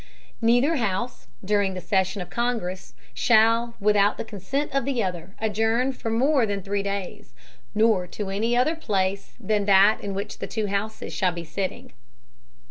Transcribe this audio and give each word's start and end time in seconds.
Neither 0.41 0.77
House, 0.77 1.27
during 1.45 1.75
the 1.75 1.79
Session 1.79 2.23
of 2.23 2.31
Congress, 2.31 2.95
shall, 3.13 3.75
without 3.79 4.17
the 4.17 4.25
Consent 4.25 4.73
of 4.73 4.83
the 4.83 5.03
other, 5.03 5.35
adjourn 5.37 5.93
for 5.93 6.09
more 6.09 6.47
than 6.47 6.63
three 6.63 6.81
days, 6.81 7.35
nor 7.75 8.07
to 8.07 8.31
any 8.31 8.57
other 8.57 8.75
Place 8.75 9.33
than 9.39 9.65
that 9.65 9.99
in 10.01 10.15
which 10.15 10.39
the 10.39 10.47
two 10.47 10.65
Houses 10.65 11.13
shall 11.13 11.31
be 11.33 11.45
sitting. 11.45 11.91